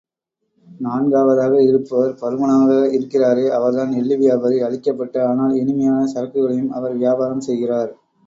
நான்காவதாக 0.67 1.55
இருப்பவர் 1.63 2.15
பருமனாக 2.21 2.69
இருக்கிறாரே 2.91 3.45
அவர்தான் 3.57 3.91
எள்ளு 3.95 4.15
வியாபாரி 4.17 4.57
அழிக்கப்பட்ட 4.59 5.27
ஆனால் 5.27 5.53
இனிமையான 5.55 6.01
சரக்குகளையும் 6.13 6.73
அவர் 6.73 6.95
வியாபாரம் 6.97 7.45
செய்கிறார். 7.47 7.91